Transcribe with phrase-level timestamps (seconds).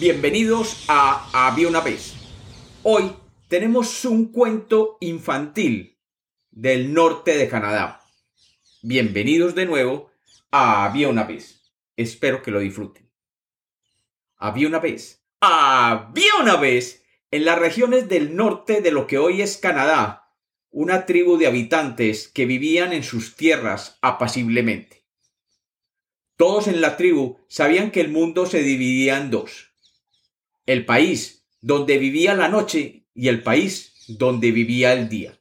[0.00, 2.14] Bienvenidos a Había vez.
[2.84, 3.10] Hoy
[3.48, 5.98] tenemos un cuento infantil
[6.52, 8.00] del norte de Canadá.
[8.82, 10.12] Bienvenidos de nuevo
[10.52, 11.72] a Había vez.
[11.96, 13.10] Espero que lo disfruten.
[14.36, 15.24] Había una vez.
[15.40, 20.32] Había una vez en las regiones del norte de lo que hoy es Canadá,
[20.70, 25.04] una tribu de habitantes que vivían en sus tierras apaciblemente.
[26.36, 29.67] Todos en la tribu sabían que el mundo se dividía en dos.
[30.68, 35.40] El país donde vivía la noche y el país donde vivía el día.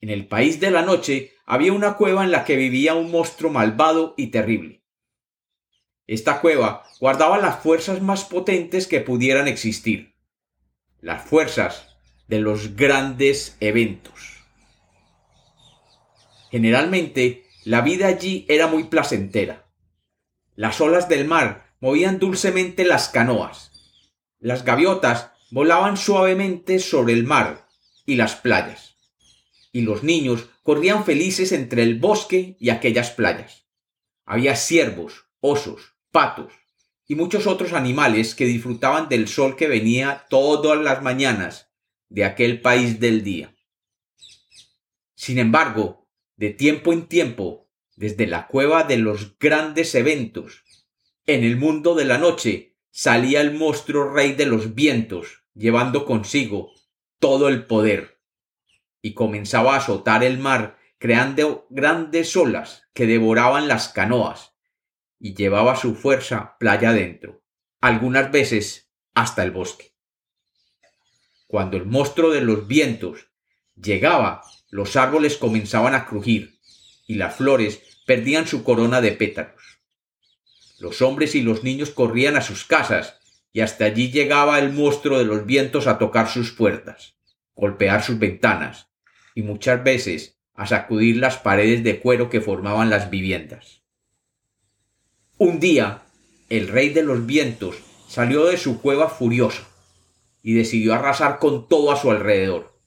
[0.00, 3.52] En el país de la noche había una cueva en la que vivía un monstruo
[3.52, 4.82] malvado y terrible.
[6.08, 10.16] Esta cueva guardaba las fuerzas más potentes que pudieran existir
[11.00, 11.86] las fuerzas
[12.26, 14.42] de los grandes eventos.
[16.50, 19.70] Generalmente, la vida allí era muy placentera.
[20.56, 23.67] Las olas del mar movían dulcemente las canoas.
[24.40, 27.68] Las gaviotas volaban suavemente sobre el mar
[28.06, 28.96] y las playas.
[29.72, 33.66] Y los niños corrían felices entre el bosque y aquellas playas.
[34.24, 36.52] Había ciervos, osos, patos,
[37.06, 41.70] y muchos otros animales que disfrutaban del sol que venía todas las mañanas
[42.08, 43.56] de aquel país del día.
[45.14, 50.62] Sin embargo, de tiempo en tiempo, desde la cueva de los grandes eventos,
[51.26, 56.72] en el mundo de la noche salía el monstruo rey de los vientos, llevando consigo
[57.20, 58.18] todo el poder,
[59.00, 64.56] y comenzaba a azotar el mar, creando grandes olas que devoraban las canoas,
[65.20, 67.40] y llevaba su fuerza playa adentro,
[67.80, 69.94] algunas veces hasta el bosque.
[71.46, 73.28] Cuando el monstruo de los vientos
[73.76, 76.58] llegaba, los árboles comenzaban a crujir
[77.06, 79.77] y las flores perdían su corona de pétalos.
[80.78, 83.18] Los hombres y los niños corrían a sus casas
[83.52, 87.16] y hasta allí llegaba el monstruo de los vientos a tocar sus puertas,
[87.56, 88.88] golpear sus ventanas
[89.34, 93.82] y muchas veces a sacudir las paredes de cuero que formaban las viviendas.
[95.36, 96.02] Un día,
[96.48, 97.76] el rey de los vientos
[98.08, 99.62] salió de su cueva furioso
[100.42, 102.78] y decidió arrasar con todo a su alrededor.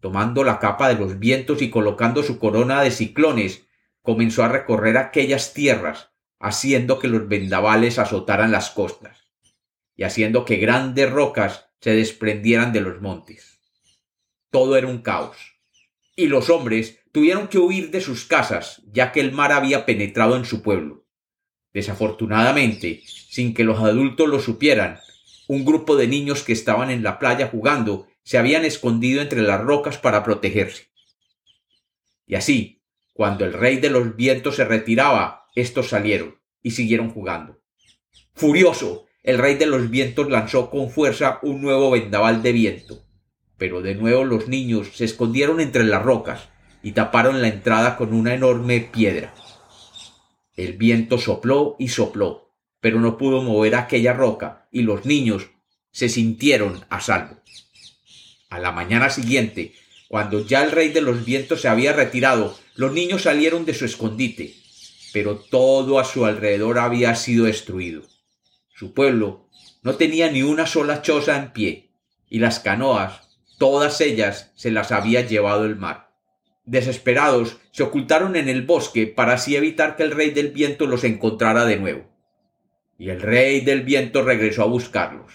[0.00, 3.66] Tomando la capa de los vientos y colocando su corona de ciclones,
[4.02, 9.28] comenzó a recorrer aquellas tierras, haciendo que los vendavales azotaran las costas
[9.96, 13.60] y haciendo que grandes rocas se desprendieran de los montes.
[14.50, 15.36] Todo era un caos,
[16.16, 20.36] y los hombres tuvieron que huir de sus casas, ya que el mar había penetrado
[20.36, 21.04] en su pueblo.
[21.72, 25.00] Desafortunadamente, sin que los adultos lo supieran,
[25.48, 29.60] un grupo de niños que estaban en la playa jugando se habían escondido entre las
[29.60, 30.88] rocas para protegerse.
[32.26, 32.82] Y así,
[33.14, 37.60] cuando el rey de los vientos se retiraba, estos salieron y siguieron jugando.
[38.34, 43.04] Furioso, el rey de los vientos lanzó con fuerza un nuevo vendaval de viento,
[43.56, 46.48] pero de nuevo los niños se escondieron entre las rocas
[46.82, 49.34] y taparon la entrada con una enorme piedra.
[50.54, 55.50] El viento sopló y sopló, pero no pudo mover aquella roca, y los niños
[55.90, 57.36] se sintieron a salvo.
[58.50, 59.74] A la mañana siguiente,
[60.08, 63.84] cuando ya el rey de los vientos se había retirado, los niños salieron de su
[63.84, 64.54] escondite,
[65.12, 68.02] pero todo a su alrededor había sido destruido.
[68.74, 69.48] Su pueblo
[69.82, 71.90] no tenía ni una sola choza en pie,
[72.28, 76.10] y las canoas, todas ellas, se las había llevado el mar.
[76.64, 81.04] Desesperados, se ocultaron en el bosque para así evitar que el rey del viento los
[81.04, 82.04] encontrara de nuevo.
[82.98, 85.32] Y el rey del viento regresó a buscarlos,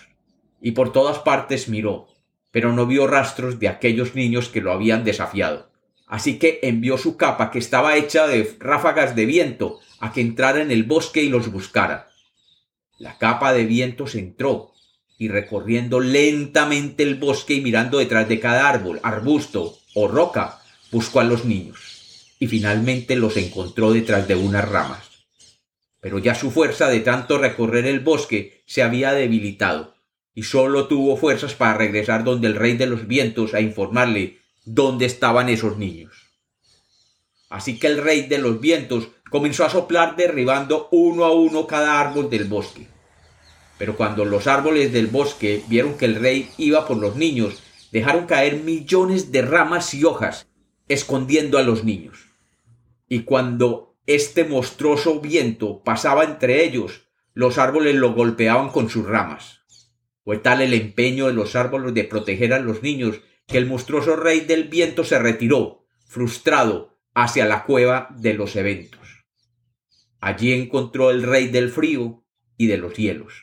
[0.62, 2.08] y por todas partes miró,
[2.52, 5.73] pero no vio rastros de aquellos niños que lo habían desafiado.
[6.06, 10.62] Así que envió su capa, que estaba hecha de ráfagas de viento, a que entrara
[10.62, 12.10] en el bosque y los buscara.
[12.98, 14.74] La capa de vientos entró,
[15.18, 20.60] y recorriendo lentamente el bosque y mirando detrás de cada árbol, arbusto o roca,
[20.92, 25.10] buscó a los niños y finalmente los encontró detrás de unas ramas.
[26.02, 29.96] Pero ya su fuerza de tanto recorrer el bosque se había debilitado
[30.36, 35.06] y sólo tuvo fuerzas para regresar donde el rey de los vientos a informarle dónde
[35.06, 36.32] estaban esos niños.
[37.50, 42.00] Así que el rey de los vientos comenzó a soplar derribando uno a uno cada
[42.00, 42.88] árbol del bosque.
[43.78, 47.62] Pero cuando los árboles del bosque vieron que el rey iba por los niños,
[47.92, 50.48] dejaron caer millones de ramas y hojas
[50.88, 52.18] escondiendo a los niños.
[53.08, 59.62] Y cuando este monstruoso viento pasaba entre ellos, los árboles lo golpeaban con sus ramas.
[60.24, 64.16] Fue tal el empeño de los árboles de proteger a los niños que el monstruoso
[64.16, 69.26] rey del viento se retiró, frustrado, hacia la cueva de los eventos.
[70.20, 72.26] Allí encontró el rey del frío
[72.58, 73.34] y de los hielos,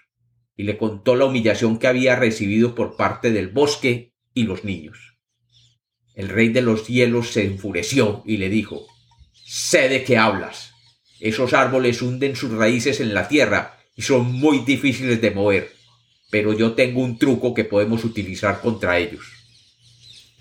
[0.56, 5.18] y le contó la humillación que había recibido por parte del bosque y los niños.
[6.14, 8.86] El rey de los cielos se enfureció y le dijo,
[9.32, 10.72] Sé de qué hablas.
[11.18, 15.72] Esos árboles hunden sus raíces en la tierra y son muy difíciles de mover,
[16.30, 19.39] pero yo tengo un truco que podemos utilizar contra ellos.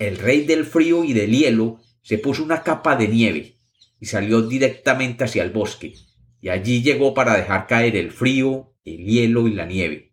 [0.00, 3.58] El rey del frío y del hielo se puso una capa de nieve
[4.00, 5.92] y salió directamente hacia el bosque,
[6.40, 10.12] y allí llegó para dejar caer el frío, el hielo y la nieve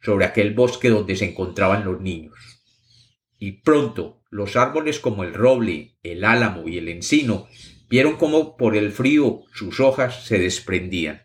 [0.00, 2.34] sobre aquel bosque donde se encontraban los niños.
[3.36, 7.48] Y pronto los árboles como el roble, el álamo y el encino
[7.88, 11.22] vieron cómo por el frío sus hojas se desprendían.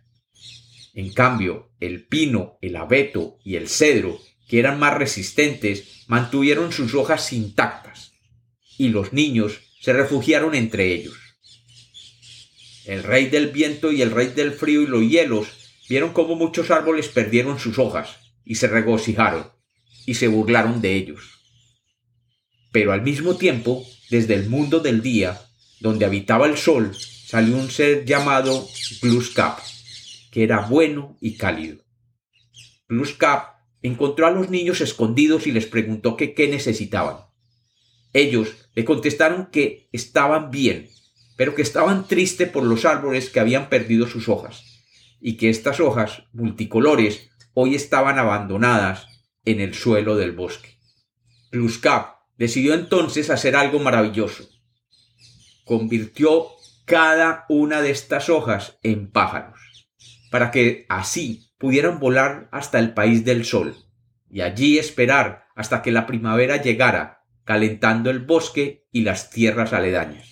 [0.96, 4.18] En cambio, el pino, el abeto y el cedro,
[4.50, 8.14] que eran más resistentes, mantuvieron sus hojas intactas,
[8.78, 11.16] y los niños se refugiaron entre ellos.
[12.86, 15.48] El rey del viento y el rey del frío y los hielos
[15.88, 19.52] vieron cómo muchos árboles perdieron sus hojas, y se regocijaron
[20.08, 21.22] y se burlaron de ellos.
[22.72, 25.40] Pero al mismo tiempo, desde el mundo del día,
[25.80, 28.68] donde habitaba el sol, salió un ser llamado
[29.04, 29.60] Gluskap,
[30.32, 31.84] que era bueno y cálido.
[32.88, 37.30] Gluskap encontró a los niños escondidos y les preguntó qué necesitaban.
[38.14, 40.90] Ellos le contestaron que estaban bien,
[41.38, 44.64] pero que estaban tristes por los árboles que habían perdido sus hojas,
[45.22, 49.08] y que estas hojas multicolores hoy estaban abandonadas
[49.46, 50.78] en el suelo del bosque.
[51.52, 54.50] Gluskap decidió entonces hacer algo maravilloso.
[55.66, 56.48] Convirtió
[56.86, 59.60] cada una de estas hojas en pájaros,
[60.32, 63.76] para que así pudieran volar hasta el país del sol,
[64.32, 70.28] y allí esperar hasta que la primavera llegara, calentando el bosque y las tierras aledañas.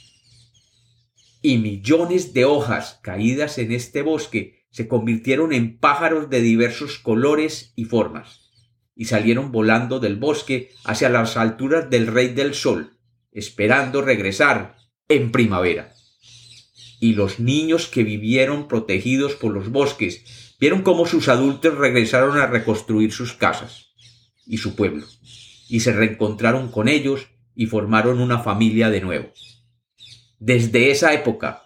[1.41, 7.73] Y millones de hojas caídas en este bosque se convirtieron en pájaros de diversos colores
[7.75, 8.49] y formas,
[8.95, 12.97] y salieron volando del bosque hacia las alturas del Rey del Sol,
[13.31, 14.77] esperando regresar
[15.09, 15.93] en primavera.
[16.99, 22.47] Y los niños que vivieron protegidos por los bosques vieron cómo sus adultos regresaron a
[22.47, 23.93] reconstruir sus casas
[24.45, 25.05] y su pueblo,
[25.69, 29.33] y se reencontraron con ellos y formaron una familia de nuevo.
[30.39, 31.63] Desde esa época,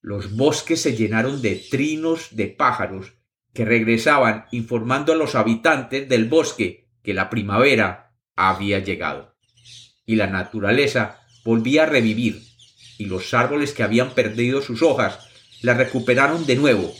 [0.00, 3.14] los bosques se llenaron de trinos de pájaros
[3.52, 9.36] que regresaban informando a los habitantes del bosque que la primavera había llegado.
[10.04, 12.42] Y la naturaleza volvía a revivir,
[12.98, 15.18] y los árboles que habían perdido sus hojas
[15.62, 16.92] la recuperaron de nuevo,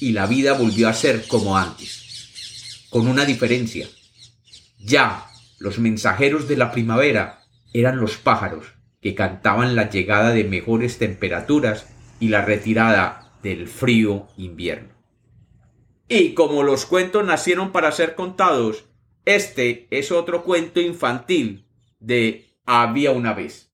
[0.00, 2.86] y la vida volvió a ser como antes.
[2.90, 3.88] Con una diferencia.
[4.78, 5.26] Ya
[5.58, 7.40] los mensajeros de la primavera
[7.72, 8.66] eran los pájaros
[9.00, 11.86] que cantaban la llegada de mejores temperaturas
[12.20, 14.94] y la retirada del frío invierno.
[16.08, 18.84] Y como los cuentos nacieron para ser contados,
[19.24, 21.66] este es otro cuento infantil
[21.98, 23.70] de Había una vez.